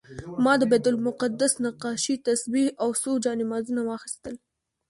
[0.43, 4.35] ما د بیت المقدس نقاشي، تسبیح او څو جانمازونه واخیستل.